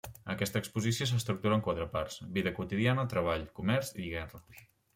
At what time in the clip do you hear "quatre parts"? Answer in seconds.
1.67-2.17